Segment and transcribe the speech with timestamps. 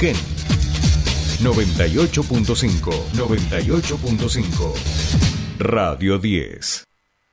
[0.00, 0.14] Ken
[1.42, 4.72] 98.5 98.5
[5.58, 6.84] Radio 10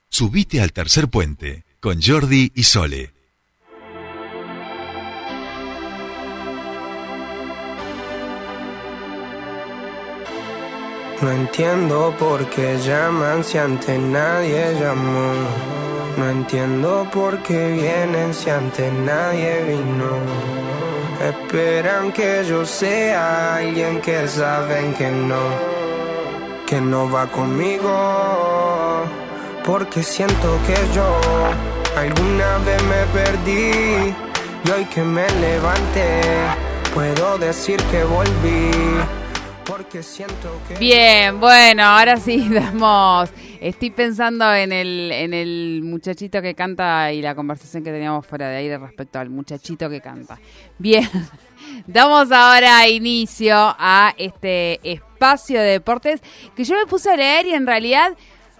[0.09, 3.13] Subite al tercer puente con Jordi y Sole.
[11.21, 15.33] No entiendo por qué llaman si antes nadie llamó.
[16.17, 20.65] No entiendo por qué vienen si antes nadie vino.
[21.21, 25.43] Esperan que yo sea alguien que saben que no,
[26.67, 29.03] que no va conmigo.
[29.65, 31.07] Porque siento que yo
[31.97, 34.13] alguna vez me perdí
[34.65, 36.21] y hoy que me levanté
[36.93, 39.24] puedo decir que volví.
[39.65, 43.29] Porque siento que Bien, bueno, ahora sí damos.
[43.59, 48.47] Estoy pensando en el, en el muchachito que canta y la conversación que teníamos fuera
[48.47, 50.39] de aire respecto al muchachito que canta.
[50.77, 51.09] Bien,
[51.87, 56.21] damos ahora inicio a este espacio de deportes
[56.55, 58.15] que yo me puse a leer y en realidad,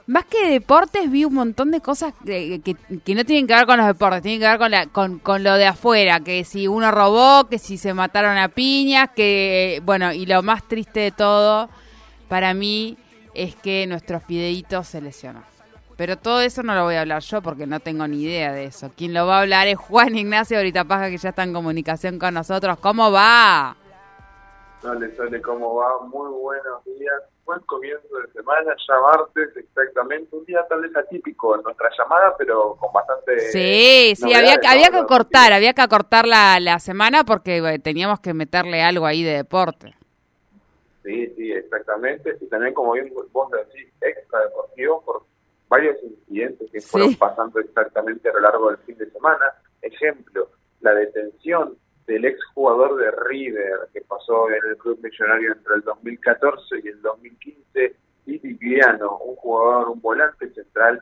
[0.07, 3.77] más que deportes, vi un montón de cosas que, que- no tienen que ver con
[3.77, 6.91] los deportes, tienen que ver con, la, con, con lo de afuera, que si uno
[6.91, 11.69] robó, que si se mataron a piñas, que, bueno, y lo más triste de todo,
[12.29, 12.97] para mí,
[13.33, 15.41] es que nuestro Fideito se lesionó.
[15.97, 18.65] Pero todo eso no lo voy a hablar yo porque no tengo ni idea de
[18.65, 18.91] eso.
[18.97, 22.19] Quien lo va a hablar es Juan Ignacio Ahorita Paja, que ya está en comunicación
[22.19, 22.77] con nosotros.
[22.79, 23.77] ¿Cómo va?
[24.81, 26.05] Sale, sale, ¿cómo va?
[26.07, 27.13] Muy buenos días.
[27.45, 30.35] Buen comienzo de semana, ya martes, exactamente.
[30.35, 33.39] Un día tal vez atípico en nuestra llamada, pero con bastante.
[33.51, 37.77] Sí, sí, había, que- había que cortar, había que acortar la, la semana porque bueno,
[37.83, 39.93] teníamos que meterle algo ahí de deporte.
[41.03, 42.35] Sí, sí, exactamente.
[42.41, 45.23] Y también, como bien vos decís, extra deportivo por
[45.69, 49.45] varios incidentes que fueron pasando exactamente a lo largo del fin de semana.
[49.83, 50.49] Ejemplo,
[50.81, 56.79] la detención del exjugador de River que pasó en el club millonario entre el 2014
[56.83, 57.95] y el 2015,
[58.27, 61.01] y Viviano, un jugador, un volante central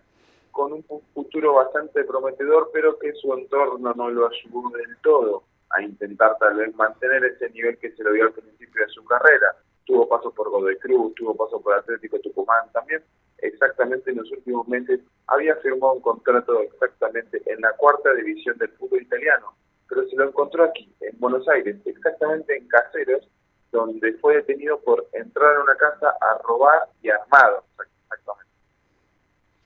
[0.51, 5.43] con un fu- futuro bastante prometedor, pero que su entorno no lo ayudó del todo
[5.71, 9.03] a intentar tal vez mantener ese nivel que se lo dio al principio de su
[9.05, 9.55] carrera.
[9.85, 13.01] Tuvo paso por Godoy Cruz, tuvo paso por Atlético Tucumán también.
[13.39, 18.69] Exactamente en los últimos meses había firmado un contrato exactamente en la cuarta división del
[18.73, 19.53] fútbol italiano,
[19.89, 23.27] pero se lo encontró aquí, en Buenos Aires, exactamente en Caseros,
[23.71, 27.63] donde fue detenido por entrar a una casa a robar y armado.
[28.03, 28.51] Exactamente.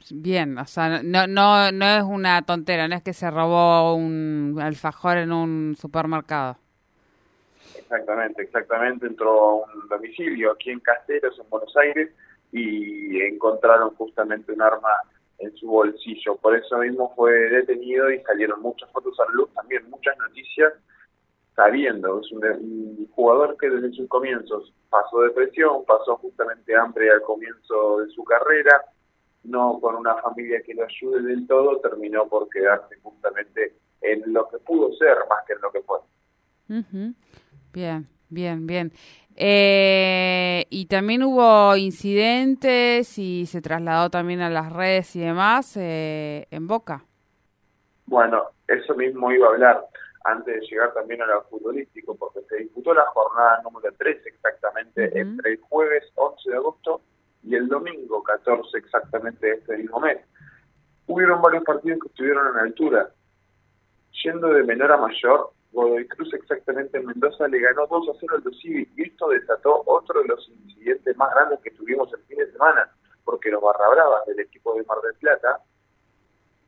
[0.09, 4.57] Bien, o sea, no, no, no es una tontera, no es que se robó un
[4.61, 6.57] alfajor en un supermercado.
[7.77, 9.07] Exactamente, exactamente.
[9.07, 12.09] Entró a un domicilio aquí en Caseros, en Buenos Aires,
[12.51, 14.89] y encontraron justamente un arma
[15.39, 16.35] en su bolsillo.
[16.37, 20.73] Por eso mismo fue detenido y salieron muchas fotos a la luz, también muchas noticias,
[21.55, 27.99] sabiendo, es un, jugador que desde sus comienzos pasó depresión, pasó justamente hambre al comienzo
[27.99, 28.81] de su carrera,
[29.43, 34.47] no con una familia que lo ayude del todo, terminó por quedarse justamente en lo
[34.49, 35.99] que pudo ser más que en lo que fue.
[37.73, 38.91] Bien, bien, bien.
[39.35, 46.47] Eh, y también hubo incidentes y se trasladó también a las redes y demás eh,
[46.49, 47.03] en Boca.
[48.07, 49.85] Bueno, eso mismo iba a hablar
[50.23, 55.19] antes de llegar también a lo futbolístico, porque se disputó la jornada número 3 exactamente
[55.19, 57.01] entre el jueves 11 de agosto
[57.43, 60.17] y el domingo 14 exactamente de este mismo mes.
[61.05, 63.09] Hubieron varios partidos que estuvieron la altura.
[64.23, 68.35] Yendo de menor a mayor, Godoy Cruz exactamente en Mendoza le ganó 2 a 0
[68.35, 72.37] al Dosivi y esto desató otro de los incidentes más grandes que tuvimos el fin
[72.37, 72.89] de semana,
[73.23, 75.61] porque los barra bravas del equipo de Mar del Plata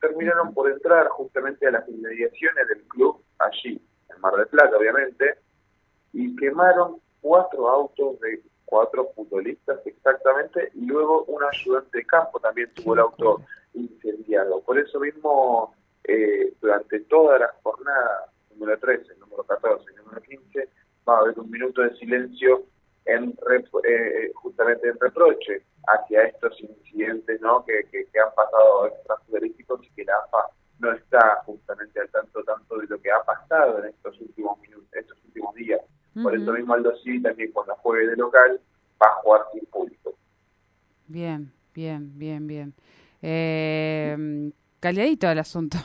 [0.01, 3.81] terminaron por entrar justamente a las inmediaciones del club allí,
[4.13, 5.39] en Mar del Plata obviamente,
[6.13, 12.71] y quemaron cuatro autos de cuatro futbolistas exactamente, y luego un ayudante de campo también
[12.75, 13.41] tuvo el auto
[13.73, 14.61] incendiado.
[14.61, 15.73] Por eso mismo,
[16.03, 20.69] eh, durante toda la jornada número 13, número 14 y número 15,
[21.07, 22.63] va a haber un minuto de silencio
[23.05, 27.65] en rep- eh, justamente en reproche hacia estos incidentes ¿no?
[27.65, 30.45] que, que, que han pasado extrafutbolísticos y que la AFA
[30.79, 34.87] no está justamente al tanto tanto de lo que ha pasado en estos últimos minutos,
[34.93, 35.81] estos últimos días.
[36.21, 38.59] Por eso mismo Aldo Civi también cuando juegue de local
[39.01, 40.15] va a jugar sin público.
[41.07, 42.73] Bien, bien, bien, bien.
[43.21, 45.77] Eh, calladito el asunto.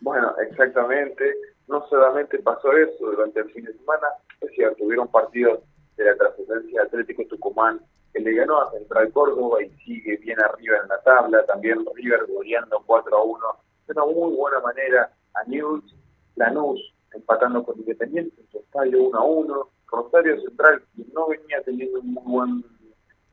[0.00, 1.34] Bueno, exactamente.
[1.70, 4.08] No solamente pasó eso durante el fin de semana,
[4.40, 5.60] es cierto, tuvieron partidos
[5.96, 7.80] de la trascendencia Atlético Tucumán
[8.12, 11.46] que le ganó a Central Córdoba y sigue bien arriba en la tabla.
[11.46, 13.38] También River goleando 4 a 1
[13.86, 15.94] de una muy buena manera a News,
[16.34, 19.68] Lanús empatando con Independiente en su estadio 1 a 1.
[19.92, 22.64] Rosario Central, que no venía teniendo un muy buen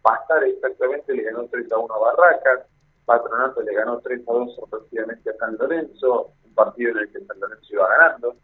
[0.04, 2.68] pasar exactamente, le ganó 3 a 1 a Barracas,
[3.06, 7.40] Patronato le ganó 3 a 2 sorpresivamente a San Lorenzo, partido en el que San
[7.40, 8.36] Lorenzo iba ganando.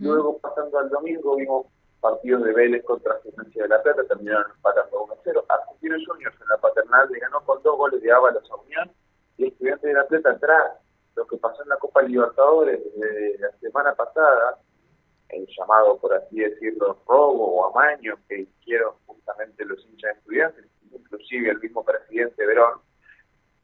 [0.00, 1.66] Luego, pasando al domingo, vimos
[2.00, 5.44] partidos de Vélez contra Gimnasia de la Plata, terminaron empatando 1 a 0.
[5.48, 8.90] Argentino Juniors en la paternal le ganó con dos goles de Ábalos a Unión
[9.38, 10.72] y Estudiante de la Plata atrás.
[11.16, 14.58] Lo que pasó en la Copa Libertadores desde la semana pasada,
[15.30, 21.50] el llamado, por así decirlo, robo o amaño que hicieron justamente los hinchas estudiantes, inclusive
[21.50, 22.80] el mismo presidente Verón,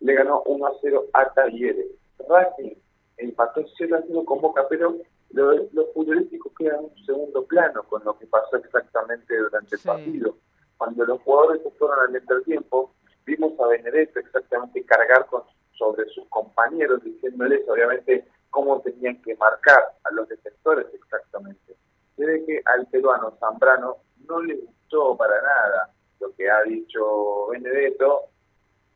[0.00, 1.86] le ganó 1 a 0 a Talleres.
[2.28, 2.74] Racing
[3.18, 4.96] empató 0 a 0 con Boca, pero
[5.30, 9.82] los lo futbolísticos quedan en un segundo plano con lo que pasó exactamente durante el
[9.82, 10.36] partido.
[10.76, 12.94] Cuando los jugadores se fueron al entretiempo,
[13.26, 15.42] vimos a Benedetto exactamente cargar con,
[15.72, 21.76] sobre sus compañeros, diciéndoles obviamente cómo tenían que marcar a los defensores exactamente.
[22.16, 27.48] Se ve que al peruano Zambrano no le gustó para nada lo que ha dicho
[27.48, 28.24] Benedetto,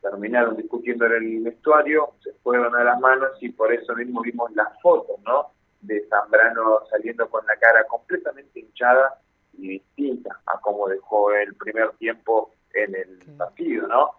[0.03, 4.51] terminaron discutiendo en el vestuario, se fueron a las manos y por eso mismo vimos
[4.53, 5.51] las fotos, ¿no?
[5.79, 9.19] De Zambrano saliendo con la cara completamente hinchada
[9.57, 14.11] y distinta a como dejó el primer tiempo en el partido, ¿no?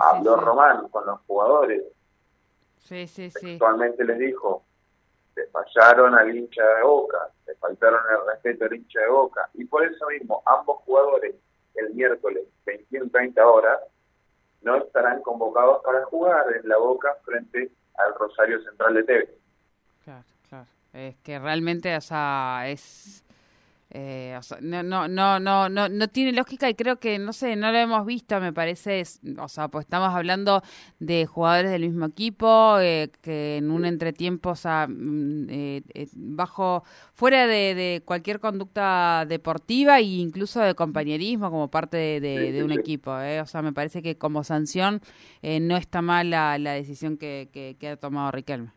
[0.00, 1.84] Habló Román con los jugadores.
[2.78, 3.52] Sí, sí, sí.
[3.52, 4.64] Actualmente les dijo,
[5.34, 9.48] le fallaron al hincha de Boca, le faltaron el respeto al hincha de Boca.
[9.54, 11.34] Y por eso mismo, ambos jugadores
[11.74, 13.80] el miércoles 21-30 horas
[14.62, 19.30] no estarán convocados para jugar en la Boca frente al Rosario Central de Tevez.
[20.04, 20.66] Claro, claro.
[20.92, 22.00] Es que realmente, o
[22.66, 23.24] es
[23.90, 27.72] eh, no, no, no, no, no, no tiene lógica y creo que, no sé, no
[27.72, 29.02] lo hemos visto, me parece,
[29.38, 30.62] o sea, pues estamos hablando
[30.98, 35.82] de jugadores del mismo equipo, eh, que en un entretiempo, o sea, mm, eh,
[36.14, 43.12] bajo, fuera de, cualquier conducta deportiva e incluso de compañerismo como parte de, un equipo,
[43.12, 45.00] o sea, me parece que como sanción
[45.42, 48.72] no está mal la, la decisión que, que, que ha tomado Riquelme.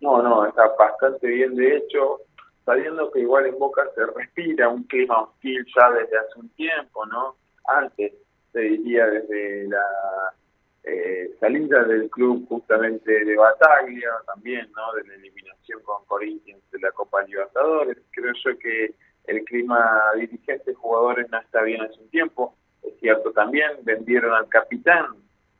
[0.00, 2.20] No, no, está bastante bien, de hecho,
[2.66, 7.06] sabiendo que igual en Boca se respira un clima hostil ya desde hace un tiempo,
[7.06, 7.36] ¿no?
[7.68, 8.12] Antes,
[8.52, 10.34] se diría desde la
[10.82, 14.92] eh, salida del club justamente de Bataglia, también, ¿no?
[14.94, 17.98] De la eliminación con Corinthians de la Copa Libertadores.
[18.10, 18.94] Creo yo que
[19.26, 22.56] el clima dirigente jugadores no está bien hace un tiempo.
[22.82, 25.06] Es cierto también, vendieron al capitán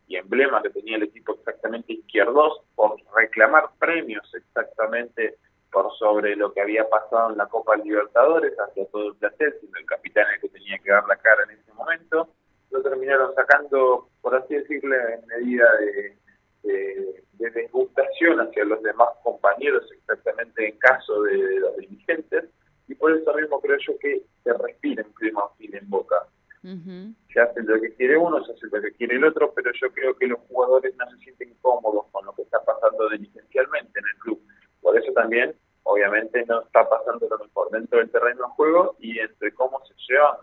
[0.08, 5.36] y emblema que tenía el equipo exactamente izquierdos por reclamar premios exactamente
[5.70, 9.78] por sobre lo que había pasado en la Copa Libertadores, hacia todo el placer, siendo
[9.78, 12.28] el capitán el que tenía que dar la cara en ese momento.
[12.70, 16.16] Lo terminaron sacando, por así decirle, en medida de,
[16.62, 17.70] de, de
[18.34, 22.44] hacia los demás compañeros, exactamente en caso de, los dirigentes,
[22.88, 26.16] y por eso mismo creo yo que se respira un clima hostil en Boca.
[27.32, 29.88] Se hace lo que quiere uno, se hace lo que quiere el otro, pero yo
[29.92, 34.04] creo que los jugadores no se sienten cómodos con lo que está pasando dirigencialmente en
[34.12, 34.40] el club.
[34.80, 39.18] Por eso también obviamente no está pasando lo mejor dentro del terreno de juego y
[39.18, 40.36] entre cómo se llevan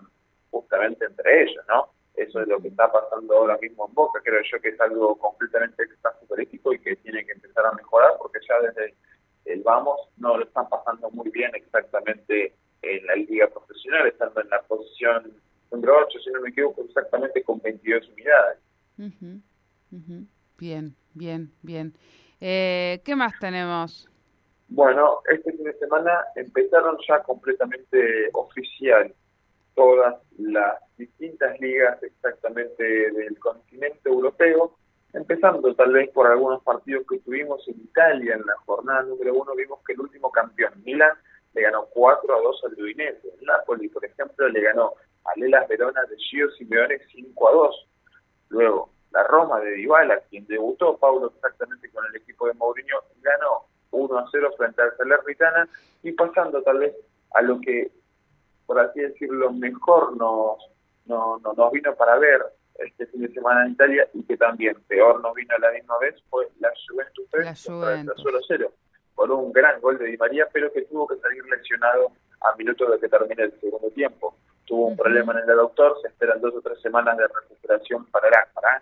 [0.50, 1.90] justamente entre ellos, ¿no?
[2.16, 5.16] Eso es lo que está pasando ahora mismo en Boca, creo yo que es algo
[5.18, 5.84] completamente
[6.28, 8.96] político y que tiene que empezar a mejorar porque ya desde
[9.46, 14.50] el vamos no lo están pasando muy bien exactamente en la liga profesional, estando en
[14.50, 15.34] la posición
[15.72, 18.60] número 8, si no me equivoco, exactamente con 22 unidades.
[20.58, 21.94] Bien, bien, bien.
[22.40, 24.10] Eh, ¿Qué más tenemos?
[24.76, 29.14] Bueno, este fin de semana empezaron ya completamente oficial
[29.76, 34.76] todas las distintas ligas exactamente del continente europeo,
[35.14, 39.54] empezando tal vez por algunos partidos que tuvimos en Italia en la jornada número uno,
[39.54, 41.12] vimos que el último campeón, Milan,
[41.54, 43.28] le ganó 4 a 2 al Udinese.
[43.40, 44.94] El Napoli, por ejemplo, le ganó
[45.26, 47.88] a Lelas Verona de Gio Simeone 5 a 2.
[48.50, 53.72] Luego, la Roma de Dybala, quien debutó, Paulo, exactamente con el equipo de Mourinho, ganó
[53.94, 55.68] 1 a 0 frente al Salernitana
[56.02, 56.94] y pasando tal vez
[57.34, 57.92] a lo que,
[58.66, 60.58] por así decirlo, mejor nos,
[61.06, 62.42] no, nos vino para ver
[62.76, 65.98] este fin de semana en Italia y que también peor nos vino a la misma
[66.00, 68.46] vez fue la Juventus la Juventus.
[68.48, 68.72] 0
[69.16, 72.90] por un gran gol de Di María pero que tuvo que salir lesionado a minutos
[72.92, 74.36] de que termine el segundo tiempo.
[74.66, 78.48] Tuvo un problema en el doctor se esperan dos o tres semanas de recuperación para,
[78.54, 78.82] para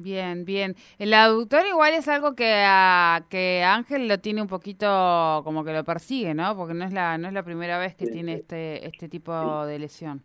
[0.00, 0.76] Bien, bien.
[1.00, 4.86] El aductor igual es algo que a, que Ángel lo tiene un poquito
[5.42, 6.56] como que lo persigue, ¿no?
[6.56, 9.78] Porque no es la no es la primera vez que tiene este este tipo de
[9.80, 10.22] lesión.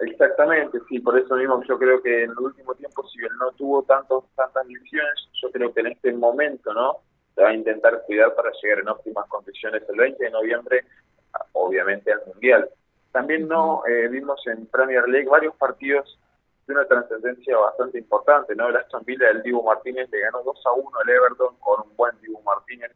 [0.00, 3.52] Exactamente, sí, por eso mismo yo creo que en el último tiempo, si bien no
[3.52, 6.96] tuvo tantos, tantas lesiones, yo creo que en este momento, ¿no?
[7.34, 10.84] Se va a intentar cuidar para llegar en óptimas condiciones el 20 de noviembre
[11.52, 12.70] obviamente al Mundial.
[13.12, 16.18] También no eh, vimos en Premier League varios partidos
[16.66, 18.68] de una trascendencia bastante importante, ¿no?
[18.68, 21.96] El Aston Villa del Dibu Martínez le ganó 2 a 1 al Everton con un
[21.96, 22.92] buen Dibu Martínez,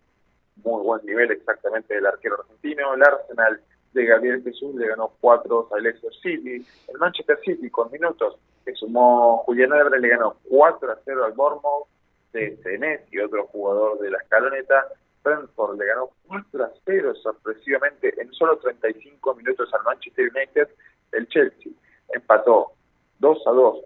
[0.63, 2.95] muy buen nivel exactamente del arquero argentino.
[2.95, 3.61] El Arsenal
[3.93, 6.67] de Gabriel Jesús le ganó 4 a Leicester City.
[6.89, 11.33] El Manchester City con minutos que sumó Julián Ebre le ganó 4 a 0 al
[11.33, 11.89] Bournemouth
[12.33, 14.87] de Cenés y otro jugador de la escaloneta.
[15.23, 20.69] Brentford le ganó 4 a 0 sorpresivamente en solo 35 minutos al Manchester United.
[21.13, 21.73] El Chelsea
[22.13, 22.73] empató
[23.19, 23.85] 2 a 2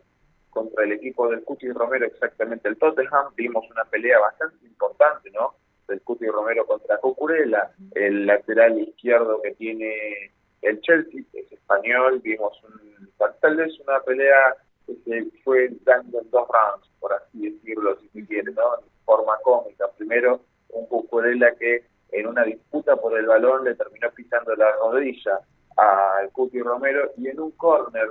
[0.50, 3.32] contra el equipo del Cuti Romero, exactamente el Tottenham.
[3.36, 5.54] Vimos una pelea bastante importante, ¿no?
[5.88, 10.32] Del Cuti Romero contra Cucurella, el lateral izquierdo que tiene
[10.62, 12.20] el Chelsea, es español.
[12.22, 13.10] Vimos un,
[13.40, 14.56] tal vez una pelea
[14.86, 18.78] que se fue dando en dos rounds, por así decirlo, si se quiere, ¿no?
[18.78, 19.86] En forma cómica.
[19.96, 25.40] Primero, un Cucurella que en una disputa por el balón le terminó pisando la rodilla
[25.76, 28.10] al Cuti Romero y en un córner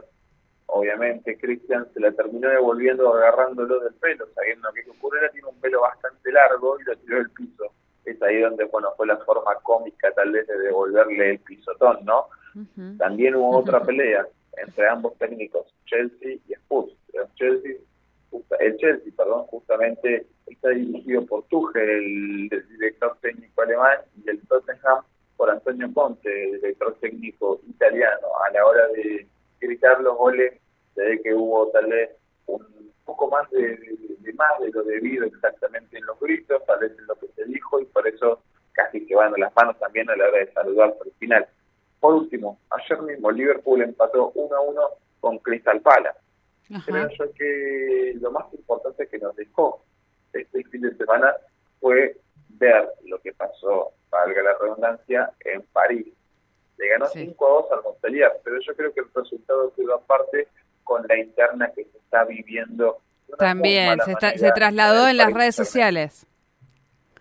[0.72, 5.82] obviamente Cristian se la terminó devolviendo agarrándolo del pelo, sabiendo que Cucurella tiene un pelo
[5.82, 7.66] bastante largo y lo tiró del piso.
[8.06, 12.28] Es ahí donde bueno fue la forma cómica tal vez de devolverle el pisotón, ¿no?
[12.98, 14.26] También hubo otra pelea
[14.58, 16.94] entre ambos técnicos, Chelsea y Spurs.
[17.14, 17.76] El Chelsea,
[18.60, 25.04] el Chelsea, perdón, justamente está dirigido por Tuchel, el, director técnico alemán, y el Tottenham
[25.38, 28.28] por Antonio Conte, el director técnico italiano.
[28.46, 29.28] A la hora de
[29.60, 30.60] gritar los goles,
[30.96, 32.12] se ve que hubo tal vez
[32.48, 33.78] un poco más de,
[34.36, 37.80] más de lo debido exactamente en los gritos, tal vez en lo que se dijo,
[37.80, 38.42] y por eso
[38.74, 41.48] casi que van a las manos también a la hora de saludar por el final.
[42.00, 44.82] Por último, ayer mismo Liverpool empató 1 a 1
[45.20, 46.20] con Crystal Palace.
[46.86, 49.84] Creo yo que lo más importante que nos dejó
[50.34, 51.34] este fin de semana
[51.80, 52.18] fue
[52.50, 56.08] ver lo que pasó, valga la redundancia, en París.
[56.80, 60.48] Le ganó 5 a 2 al Montpellier, pero yo creo que el resultado quedó aparte
[60.84, 62.98] con la interna que se está viviendo.
[63.38, 66.26] También, se, se trasladó en las redes sociales.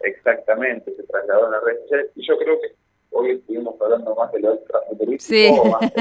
[0.00, 2.10] Exactamente, se trasladó en las redes sociales.
[2.14, 2.68] Y yo creo que
[3.10, 5.70] hoy estuvimos hablando más de lo extrafuturístico sí.
[5.70, 5.92] más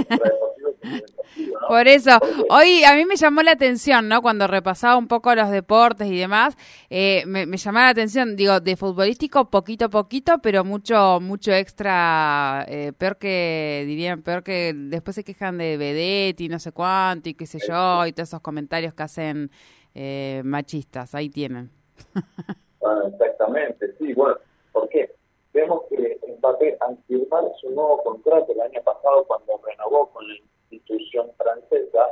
[1.68, 2.12] Por eso,
[2.50, 4.22] hoy a mí me llamó la atención, ¿no?
[4.22, 6.56] Cuando repasaba un poco los deportes y demás,
[6.90, 11.52] eh, me, me llamaba la atención, digo, de futbolístico poquito a poquito, pero mucho, mucho
[11.52, 16.72] extra, eh, peor que, dirían, peor que después se quejan de Vedetti y no sé
[16.72, 19.52] cuánto y qué sé yo, y todos esos comentarios que hacen
[19.94, 21.72] eh, machistas, ahí tienen.
[22.80, 24.38] Bueno, exactamente, sí, bueno,
[24.72, 25.12] ¿por qué?
[25.54, 30.36] Vemos que Mbappé, al firmar su nuevo contrato el año pasado, cuando renovó con la
[30.70, 32.08] institución francesa,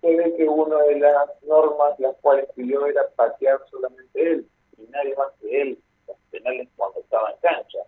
[0.00, 4.82] se ve que una de las normas las cuales pidió era patear solamente él y
[4.88, 7.78] nadie más que él los penales cuando estaba en cancha.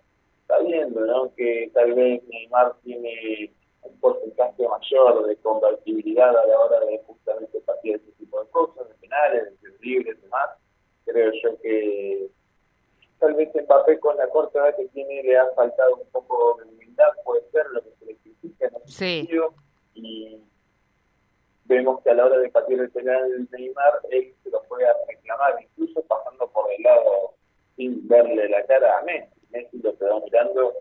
[0.42, 1.34] Está viendo, ¿no?
[1.34, 3.52] Que tal vez Neymar tiene
[3.82, 8.88] un porcentaje mayor de convertibilidad a la hora de justamente patear ese tipo de cosas,
[8.88, 10.50] de penales, de libres y demás.
[11.04, 12.28] Creo yo que
[13.18, 16.64] tal vez Mbappé con la corta edad que tiene le ha faltado un poco de
[16.70, 19.57] humildad, puede ser lo que se le critica en ese sentido, y
[21.68, 25.54] vemos que a la hora de patear el penal Neymar, él se lo puede reclamar,
[25.62, 27.34] incluso pasando por el lado
[27.76, 29.38] sin verle la cara a Messi.
[29.50, 30.72] Messi lo quedó mirando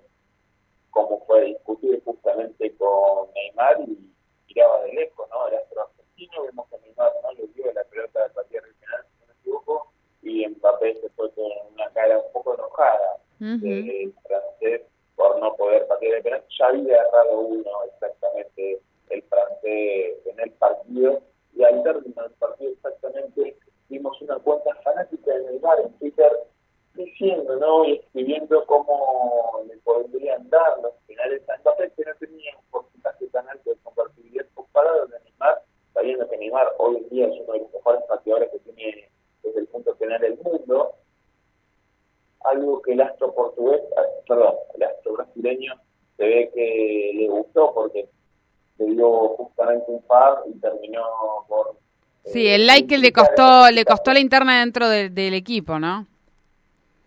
[0.90, 4.12] como fue discutir justamente con Neymar y
[4.48, 5.48] miraba de lejos, ¿no?
[5.50, 9.06] El astro argentino, vemos que Neymar no le dio la pelota de patear el penal,
[9.06, 9.92] si no me equivoco,
[10.24, 14.82] y Mbappé se fue con una cara un poco enojada del francés
[15.16, 16.44] por no poder patear el penal.
[16.58, 21.22] Ya había agarrado uno exactamente el francés en el partido
[21.54, 23.58] y al término del partido exactamente
[23.90, 26.32] vimos una cuenta fanática en el bar en Twitter
[26.94, 27.86] diciendo ¿no?
[27.86, 33.28] y escribiendo cómo le podrían dar los penales a Mbappé que no tenía un porcentaje
[33.28, 35.62] tan alto de compatibilidad comparado de Neymar,
[35.94, 39.10] sabiendo que Neymar hoy en día es uno de los mejores pateadores que tiene
[39.44, 40.94] desde el punto penal el mundo,
[42.42, 45.74] algo que el astro portugués, ah, perdón, el astro brasileño
[46.18, 48.10] se ve que le gustó porque
[48.80, 51.04] le dio justamente un par y terminó
[51.48, 51.76] por...
[52.26, 56.06] Sí, el like que le costó, le costó la interna dentro del equipo, ¿no?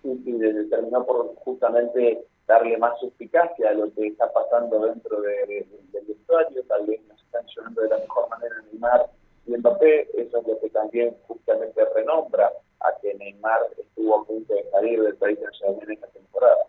[0.02, 0.38] Sí, sí,
[0.70, 6.86] terminó por justamente darle más suspicacia a lo que está pasando dentro del vestuario, tal
[6.86, 9.06] vez no están llevando de la mejor manera Neymar
[9.46, 12.50] y Mbappé, eso es lo que también justamente renombra
[12.80, 16.64] a que Neymar estuvo a punto de salir del país en esta temporada.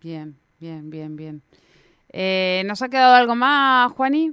[0.00, 1.42] Bien, bien, bien, bien.
[2.18, 4.32] Eh, ¿Nos ha quedado algo más, Juani?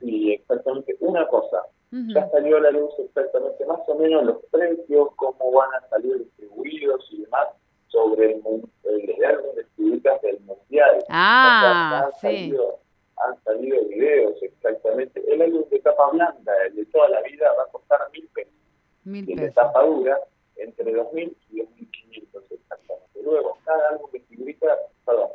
[0.00, 0.96] Sí, exactamente.
[1.00, 1.62] Una cosa.
[1.90, 6.18] Ya salió a la luz exactamente más o menos los precios, cómo van a salir
[6.18, 7.48] distribuidos y demás.
[7.88, 8.40] sobre el,
[8.84, 10.98] el álbum de figuritas del mundial.
[11.08, 12.50] Ah, O sea, han sí.
[12.50, 12.78] Salido,
[13.16, 15.22] han salido videos exactamente.
[15.32, 18.52] El álbum de tapa blanda, el de toda la vida, va a costar mil pesos.
[19.04, 19.54] Mil Y el de pesos.
[19.54, 20.18] tapa dura,
[20.56, 23.22] entre 2.000 y 2.500 exactamente.
[23.22, 25.28] Luego, cada álbum de figuritas, perdón,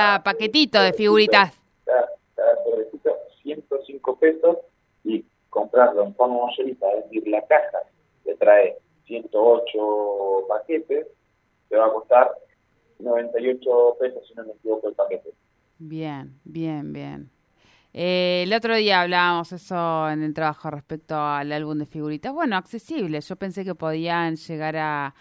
[0.00, 1.52] cada, paquetito de figuritas.
[1.84, 4.56] Cada, cada sobrecito, 105 pesos
[5.04, 7.82] y comprarlo en forma mayorita, es decir, la caja
[8.24, 11.06] que trae 108 paquetes,
[11.68, 12.30] te va a costar
[12.98, 15.30] 98 pesos, si no me equivoco, el paquete.
[15.78, 17.30] Bien, bien, bien.
[17.92, 22.32] Eh, el otro día hablábamos eso en el trabajo respecto al álbum de figuritas.
[22.32, 23.20] Bueno, accesible.
[23.20, 25.14] Yo pensé que podían llegar a,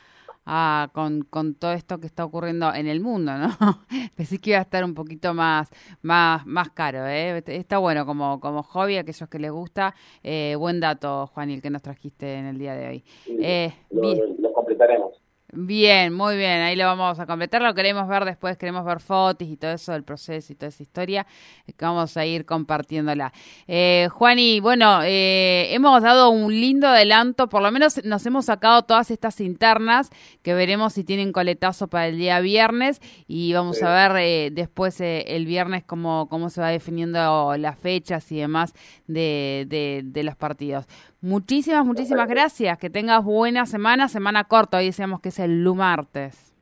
[0.52, 3.50] a con, con todo esto que está ocurriendo en el mundo, ¿no?
[4.16, 5.70] pensé que iba a estar un poquito más
[6.02, 7.44] más más caro, ¿eh?
[7.46, 9.94] Está bueno como como hobby a aquellos que les gusta.
[10.24, 13.04] Eh, buen dato, Juan, el que nos trajiste en el día de hoy.
[13.28, 15.19] Y Eh, lo completaremos.
[15.52, 19.48] Bien, muy bien, ahí lo vamos a completar, lo queremos ver después, queremos ver fotos
[19.48, 21.26] y todo eso del proceso y toda esa historia,
[21.66, 23.34] eh, que vamos a ir compartiéndola.
[23.68, 28.84] Eh, Juani, bueno, eh, hemos dado un lindo adelanto, por lo menos nos hemos sacado
[28.84, 30.12] todas estas internas,
[30.44, 33.86] que veremos si tienen coletazo para el día viernes, y vamos Sí.
[33.86, 38.38] a ver eh, después eh, el viernes cómo, cómo se va definiendo las fechas y
[38.38, 38.74] demás
[39.08, 40.86] de, de, de los partidos.
[41.22, 42.78] Muchísimas, muchísimas gracias.
[42.78, 44.78] Que tengas buena semana, semana corta.
[44.78, 46.54] Hoy decíamos que es el lu martes.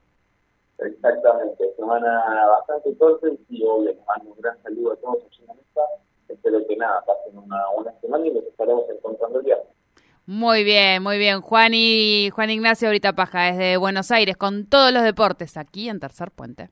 [0.79, 5.47] Exactamente, semana bastante corta y obvio, les mando un gran saludo a todos aquí en
[5.47, 5.81] la mesa.
[6.29, 9.67] Espero que nada, pasen una buena semana y nos estaremos encontrando el viernes.
[10.27, 11.41] Muy bien, muy bien.
[11.41, 15.99] Juan y Juan Ignacio ahorita Paja desde Buenos Aires con todos los deportes aquí en
[15.99, 16.69] Tercer Puente.